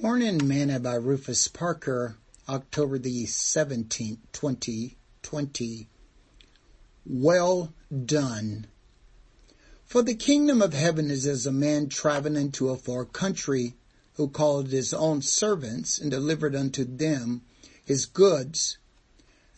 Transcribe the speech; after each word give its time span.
Morning 0.00 0.46
Manna 0.46 0.78
by 0.78 0.94
Rufus 0.94 1.48
Parker, 1.48 2.18
October 2.48 3.00
the 3.00 3.24
17th, 3.24 4.18
2020. 4.32 5.88
Well 7.04 7.74
done. 8.06 8.68
For 9.84 10.02
the 10.02 10.14
kingdom 10.14 10.62
of 10.62 10.72
heaven 10.72 11.10
is 11.10 11.26
as 11.26 11.46
a 11.46 11.52
man 11.52 11.88
traveling 11.88 12.36
into 12.36 12.68
a 12.68 12.76
far 12.76 13.06
country, 13.06 13.74
who 14.14 14.28
called 14.28 14.68
his 14.68 14.94
own 14.94 15.20
servants 15.20 15.98
and 15.98 16.12
delivered 16.12 16.54
unto 16.54 16.84
them 16.84 17.42
his 17.84 18.06
goods. 18.06 18.78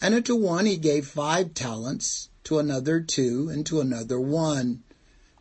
And 0.00 0.14
unto 0.14 0.34
one 0.34 0.64
he 0.64 0.78
gave 0.78 1.06
five 1.06 1.52
talents, 1.52 2.30
to 2.44 2.58
another 2.58 3.02
two, 3.02 3.50
and 3.50 3.66
to 3.66 3.82
another 3.82 4.18
one 4.18 4.84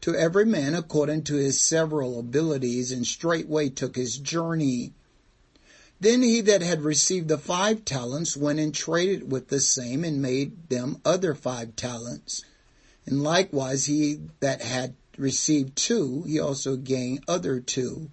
to 0.01 0.15
every 0.15 0.45
man 0.45 0.73
according 0.73 1.23
to 1.23 1.35
his 1.35 1.59
several 1.59 2.19
abilities, 2.19 2.91
and 2.91 3.05
straightway 3.05 3.69
took 3.69 3.95
his 3.95 4.17
journey. 4.17 4.93
Then 5.99 6.21
he 6.21 6.39
that 6.41 6.61
had 6.61 6.83
received 6.83 7.27
the 7.27 7.37
five 7.37 7.83
talents 7.83 8.37
went 8.37 8.59
and 8.59 8.73
traded 8.73 9.29
with 9.29 9.49
the 9.49 9.59
same 9.59 10.05
and 10.05 10.21
made 10.21 10.69
them 10.69 11.01
other 11.03 11.35
five 11.35 11.75
talents. 11.75 12.45
And 13.05 13.21
likewise 13.21 13.85
he 13.85 14.21
that 14.39 14.61
had 14.61 14.95
received 15.17 15.75
two, 15.75 16.23
he 16.23 16.39
also 16.39 16.77
gained 16.77 17.25
other 17.27 17.59
two. 17.59 18.09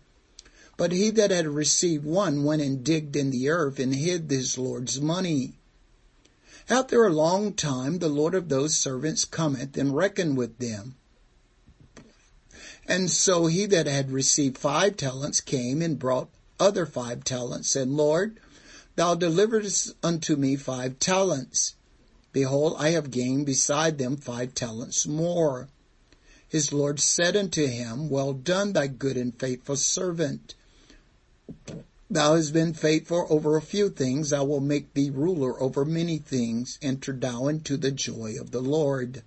But 0.77 0.91
he 0.91 1.11
that 1.11 1.31
had 1.31 1.47
received 1.47 2.05
one 2.05 2.43
went 2.43 2.63
and 2.63 2.83
digged 2.83 3.15
in 3.15 3.31
the 3.31 3.49
earth 3.49 3.79
and 3.79 3.95
hid 3.95 4.31
his 4.31 4.59
Lord's 4.59 5.01
money. 5.01 5.55
After 6.69 7.05
a 7.05 7.13
long 7.13 7.55
time 7.55 8.01
the 8.01 8.09
Lord 8.09 8.35
of 8.35 8.49
those 8.49 8.77
servants 8.77 9.25
cometh 9.25 9.77
and 9.77 9.95
reckoned 9.95 10.37
with 10.37 10.59
them. 10.59 10.97
And 12.89 13.11
so 13.11 13.47
he 13.47 13.67
that 13.67 13.87
had 13.87 14.13
received 14.13 14.57
five 14.57 14.97
talents 14.97 15.41
came 15.41 15.83
and 15.83 15.99
brought 15.99 16.29
other 16.61 16.87
five 16.87 17.25
talents, 17.25 17.71
said, 17.71 17.89
Lord, 17.89 18.39
thou 18.95 19.15
deliverest 19.15 19.93
unto 20.03 20.37
me 20.37 20.57
five 20.57 20.99
talents. 20.99 21.75
Behold, 22.33 22.77
I 22.79 22.91
have 22.91 23.11
gained 23.11 23.47
beside 23.47 23.99
them 23.99 24.17
five 24.17 24.55
talents 24.55 25.07
more. 25.07 25.69
His 26.49 26.73
Lord 26.73 27.01
said 27.01 27.37
unto 27.37 27.67
him, 27.67 28.09
Well 28.09 28.33
done, 28.33 28.73
thy 28.73 28.87
good 28.87 29.17
and 29.17 29.39
faithful 29.39 29.77
servant. 29.77 30.55
Thou 32.09 32.37
hast 32.37 32.53
been 32.53 32.73
faithful 32.73 33.27
over 33.29 33.57
a 33.57 33.63
few 33.63 33.89
things, 33.89 34.33
I 34.33 34.43
will 34.43 34.61
make 34.61 34.95
thee 34.95 35.11
ruler 35.11 35.61
over 35.61 35.85
many 35.85 36.19
things. 36.19 36.79
Enter 36.81 37.13
thou 37.13 37.49
into 37.49 37.77
the 37.77 37.91
joy 37.91 38.37
of 38.41 38.53
the 38.53 38.63
Lord. 38.63 39.23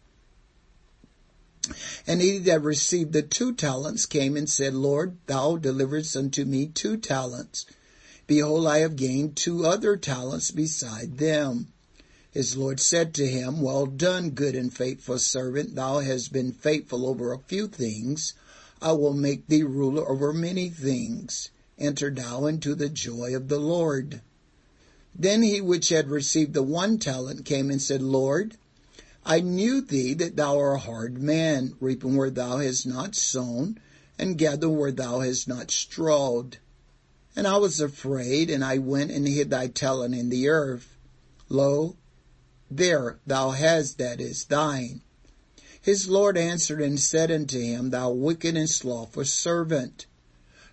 And 2.08 2.22
he 2.22 2.38
that 2.40 2.64
received 2.64 3.12
the 3.12 3.22
two 3.22 3.54
talents 3.54 4.06
came 4.06 4.38
and 4.38 4.50
said, 4.50 4.74
Lord, 4.74 5.18
thou 5.26 5.58
deliverest 5.58 6.16
unto 6.16 6.46
me 6.46 6.68
two 6.68 6.96
talents. 6.96 7.66
Behold, 8.28 8.66
I 8.66 8.78
have 8.78 8.96
gained 8.96 9.36
two 9.36 9.66
other 9.66 9.98
talents 9.98 10.52
beside 10.52 11.18
them. 11.18 11.68
His 12.32 12.56
Lord 12.56 12.80
said 12.80 13.14
to 13.16 13.28
him, 13.28 13.60
Well 13.62 13.88
done, 13.88 14.30
good 14.30 14.56
and 14.56 14.74
faithful 14.74 15.20
servant. 15.20 15.76
Thou 15.76 16.00
hast 16.00 16.32
been 16.32 16.54
faithful 16.54 17.06
over 17.06 17.34
a 17.34 17.40
few 17.40 17.68
things. 17.68 18.34
I 18.82 18.94
will 18.94 19.14
make 19.14 19.48
thee 19.48 19.64
ruler 19.64 20.08
over 20.08 20.32
many 20.32 20.70
things. 20.70 21.50
Enter 21.78 22.10
thou 22.10 22.46
into 22.46 22.76
the 22.76 22.88
joy 22.88 23.36
of 23.36 23.48
the 23.48 23.60
Lord. 23.60 24.22
Then 25.14 25.42
he 25.42 25.60
which 25.60 25.90
had 25.90 26.10
received 26.10 26.54
the 26.54 26.64
one 26.64 27.00
talent 27.00 27.44
came 27.46 27.70
and 27.70 27.82
said, 27.82 28.02
Lord, 28.02 28.56
I 29.32 29.42
knew 29.42 29.82
thee 29.82 30.16
that 30.16 30.38
thou 30.38 30.58
art 30.58 30.78
a 30.78 30.80
hard 30.80 31.22
man, 31.22 31.76
reaping 31.80 32.16
where 32.16 32.32
thou 32.32 32.58
hast 32.58 32.88
not 32.88 33.14
sown, 33.14 33.80
and 34.18 34.40
gathering 34.40 34.76
where 34.76 34.92
thou 34.92 35.20
hast 35.20 35.48
not 35.48 35.70
strawed. 35.70 36.58
And 37.36 37.46
I 37.46 37.58
was 37.58 37.80
afraid, 37.80 38.50
and 38.50 38.66
I 38.66 38.80
went 38.80 39.12
and 39.12 39.28
hid 39.28 39.52
thy 39.52 39.68
talent 39.68 40.16
in 40.16 40.30
the 40.30 40.48
earth. 40.50 40.98
Lo, 41.48 41.96
there 42.72 43.20
thou 43.28 43.52
hast 43.52 44.00
that 44.00 44.20
is 44.20 44.45
thine. 44.45 45.04
His 45.80 46.10
Lord 46.10 46.36
answered 46.36 46.82
and 46.82 47.00
said 47.00 47.30
unto 47.30 47.60
him, 47.60 47.92
Thou 47.92 48.10
wicked 48.10 48.58
and 48.58 48.68
slothful 48.68 49.26
servant, 49.26 50.08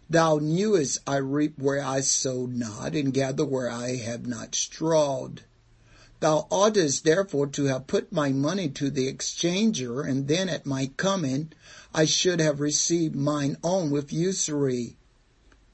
thou 0.08 0.38
knewest 0.38 1.00
I 1.06 1.16
reap 1.16 1.58
where 1.58 1.82
I 1.82 2.00
sowed 2.00 2.54
not, 2.54 2.94
and 2.94 3.12
gather 3.12 3.44
where 3.44 3.68
I 3.68 3.96
have 3.96 4.26
not 4.26 4.54
strawed. 4.54 5.42
Thou 6.18 6.46
oughtest 6.50 7.04
therefore 7.04 7.46
to 7.48 7.64
have 7.64 7.86
put 7.86 8.10
my 8.10 8.30
money 8.32 8.70
to 8.70 8.88
the 8.88 9.06
exchanger, 9.06 10.00
and 10.00 10.28
then 10.28 10.48
at 10.48 10.64
my 10.64 10.86
coming 10.96 11.52
I 11.92 12.06
should 12.06 12.40
have 12.40 12.58
received 12.58 13.14
mine 13.14 13.58
own 13.62 13.90
with 13.90 14.14
usury. 14.14 14.96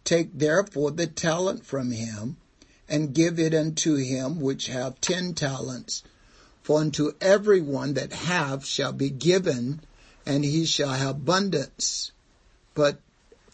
Take 0.03 0.37
therefore 0.37 0.91
the 0.91 1.07
talent 1.07 1.65
from 1.65 1.93
him, 1.93 2.39
and 2.89 3.15
give 3.15 3.39
it 3.39 3.55
unto 3.55 3.95
him 3.95 4.41
which 4.41 4.67
have 4.67 5.01
ten 5.01 5.33
talents. 5.35 6.03
For 6.65 6.81
unto 6.81 7.13
every 7.21 7.61
one 7.61 7.95
that 7.95 8.13
hath 8.13 8.67
shall 8.67 8.93
be 8.93 9.11
given, 9.11 9.83
and 10.27 10.45
he 10.45 10.65
shall 10.65 10.95
have 10.95 11.11
abundance. 11.19 12.11
But 12.75 13.01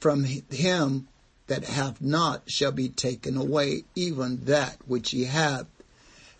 from 0.00 0.25
him 0.25 1.09
that 1.49 1.65
hath 1.65 2.00
not 2.00 2.50
shall 2.50 2.72
be 2.72 2.88
taken 2.88 3.37
away 3.37 3.84
even 3.94 4.47
that 4.47 4.78
which 4.87 5.10
he 5.10 5.25
hath 5.25 5.66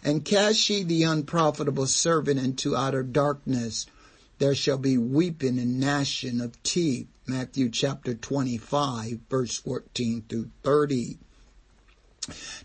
and 0.09 0.25
cast 0.25 0.71
ye 0.71 0.83
the 0.83 1.03
unprofitable 1.03 1.87
servant 1.87 2.41
into 2.41 2.75
outer 2.75 3.03
darkness. 3.03 3.85
There 4.39 4.55
shall 4.55 4.79
be 4.79 4.97
weeping 4.97 5.59
and 5.59 5.79
gnashing 5.79 6.41
of 6.41 6.63
teeth. 6.63 7.09
Matthew 7.27 7.69
chapter 7.69 8.15
25 8.15 9.19
verse 9.29 9.59
14 9.59 10.25
through 10.27 10.49
30. 10.63 11.19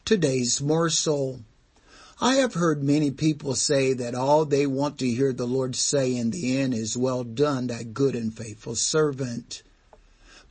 Today's 0.05 0.61
morsel. 0.61 1.41
I 2.21 2.35
have 2.35 2.53
heard 2.53 2.81
many 2.81 3.11
people 3.11 3.55
say 3.55 3.91
that 3.91 4.15
all 4.15 4.45
they 4.45 4.65
want 4.65 4.99
to 4.99 5.09
hear 5.09 5.33
the 5.33 5.45
Lord 5.45 5.75
say 5.75 6.15
in 6.15 6.29
the 6.29 6.57
end 6.57 6.73
is 6.73 6.95
well 6.95 7.25
done, 7.25 7.67
thy 7.67 7.83
good 7.83 8.15
and 8.15 8.33
faithful 8.33 8.75
servant. 8.75 9.63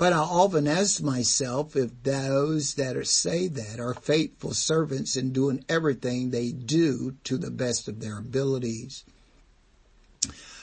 But 0.02 0.12
I 0.12 0.18
often 0.18 0.66
ask 0.66 1.00
myself 1.00 1.76
if 1.76 2.02
those 2.02 2.74
that 2.74 2.96
are, 2.96 3.04
say 3.04 3.46
that 3.46 3.78
are 3.78 3.94
faithful 3.94 4.52
servants 4.52 5.16
in 5.16 5.32
doing 5.32 5.64
everything 5.68 6.30
they 6.30 6.50
do 6.50 7.14
to 7.22 7.38
the 7.38 7.52
best 7.52 7.86
of 7.86 8.00
their 8.00 8.18
abilities. 8.18 9.04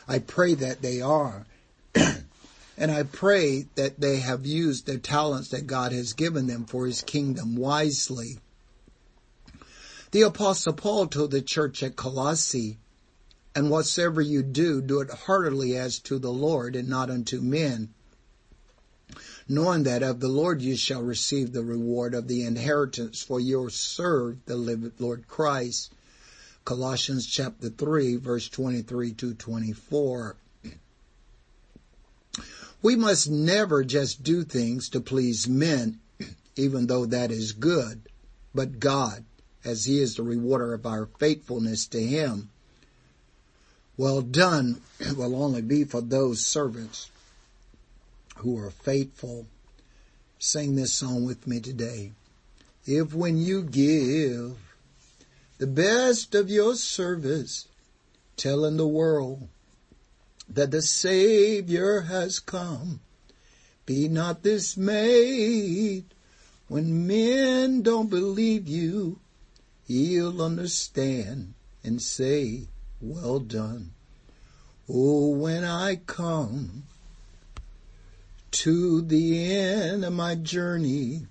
I 0.09 0.19
pray 0.19 0.55
that 0.55 0.81
they 0.81 1.00
are. 1.00 1.45
and 1.95 2.91
I 2.91 3.03
pray 3.03 3.67
that 3.75 4.01
they 4.01 4.17
have 4.17 4.45
used 4.45 4.85
their 4.85 4.97
talents 4.97 5.47
that 5.51 5.67
God 5.67 5.94
has 5.94 6.11
given 6.11 6.47
them 6.47 6.66
for 6.66 6.85
his 6.85 7.01
kingdom 7.01 7.56
wisely. 7.56 8.39
The 10.11 10.23
apostle 10.23 10.73
Paul 10.73 11.07
told 11.07 11.31
the 11.31 11.41
church 11.41 11.81
at 11.81 11.95
Colossae, 11.95 12.77
and 13.56 13.69
whatsoever 13.69 14.19
you 14.19 14.44
do, 14.44 14.81
do 14.81 15.00
it 15.00 15.09
heartily 15.09 15.77
as 15.77 15.97
to 16.00 16.19
the 16.19 16.33
Lord 16.33 16.75
and 16.75 16.89
not 16.89 17.09
unto 17.09 17.39
men 17.39 17.94
knowing 19.52 19.82
that 19.82 20.04
of 20.04 20.20
the 20.20 20.28
Lord 20.28 20.62
you 20.62 20.78
shall 20.78 21.02
receive 21.02 21.52
the 21.52 21.64
reward 21.64 22.14
of 22.14 22.28
the 22.28 22.44
inheritance 22.44 23.24
for 23.24 23.40
you 23.40 23.68
serve 23.70 24.38
the 24.46 24.56
Lord 25.00 25.28
Christ. 25.28 25.92
Colossians 26.66 27.26
chapter 27.26 27.70
3 27.70 28.18
verse 28.18 28.48
23 28.48 29.12
to 29.14 29.34
24. 29.34 30.36
We 32.84 32.96
must 32.96 33.28
never 33.28 33.84
just 33.84 34.22
do 34.22 34.44
things 34.44 34.88
to 34.90 35.02
please 35.02 35.48
men, 35.48 36.00
even 36.56 36.86
though 36.86 37.08
that 37.08 37.31
is 37.31 37.52
good, 37.52 38.02
but 38.54 38.80
God, 38.80 39.26
as 39.66 39.86
He 39.86 40.00
is 40.00 40.16
the 40.16 40.24
rewarder 40.24 40.76
of 40.76 40.86
our 40.86 41.08
faithfulness 41.18 41.88
to 41.88 42.00
Him. 42.00 42.50
Well 43.98 44.22
done 44.22 44.81
will 45.18 45.36
only 45.36 45.64
be 45.64 45.86
for 45.86 46.02
those 46.02 46.46
servants 46.46 47.10
who 48.39 48.57
are 48.57 48.72
faithful. 48.72 49.47
Sing 50.38 50.75
this 50.75 50.94
song 50.94 51.25
with 51.25 51.47
me 51.47 51.59
today. 51.59 52.11
If 52.86 53.13
when 53.13 53.38
you 53.38 53.63
give 53.63 54.57
the 55.57 55.68
best 55.68 56.33
of 56.36 56.50
your 56.50 56.75
service, 56.75 57.68
telling 58.38 58.77
the 58.77 58.88
world 58.88 59.50
that 60.47 60.71
the 60.71 60.81
Savior 60.81 62.01
has 62.01 62.39
come, 62.39 63.01
be 63.86 64.07
not 64.07 64.44
dismayed 64.44 66.06
when 66.68 67.06
men 67.06 67.81
don't 67.81 68.09
believe 68.09 68.68
you. 68.68 69.19
He'll 69.85 70.42
understand 70.42 71.56
and 71.83 72.01
say, 72.01 72.68
well 73.01 73.39
done. 73.39 73.92
Oh, 74.88 75.30
when 75.30 75.63
I 75.63 75.97
come 75.97 76.83
to 78.51 79.01
the 79.01 79.54
end 79.54 80.04
of 80.04 80.13
my 80.13 80.36
journey, 80.36 81.28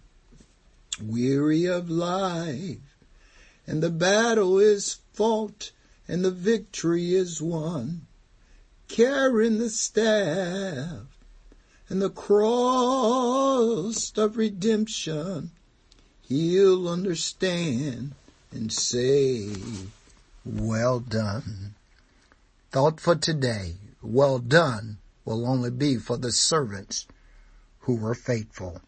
weary 1.03 1.65
of 1.65 1.91
life, 1.91 2.79
and 3.67 3.83
the 3.83 3.91
battle 3.91 4.59
is 4.59 4.99
fought 5.13 5.73
and 6.07 6.25
the 6.25 6.31
victory 6.31 7.15
is 7.15 7.43
won, 7.43 8.07
carrying 8.89 9.59
the 9.59 9.69
staff 9.69 11.03
and 11.89 12.01
the 12.01 12.11
cross 12.11 14.13
of 14.17 14.37
redemption. 14.37 15.51
he'll 16.23 16.89
understand 16.89 18.13
and 18.53 18.73
say, 18.73 19.51
well 20.45 21.01
done. 21.01 21.75
Thought 22.71 23.01
for 23.01 23.17
today, 23.17 23.75
well 24.03 24.39
done 24.39 24.99
will 25.29 25.47
only 25.47 25.71
be 25.71 25.99
for 25.99 26.17
the 26.17 26.33
servants 26.33 27.07
who 27.81 27.95
were 27.97 28.15
faithful. 28.15 28.81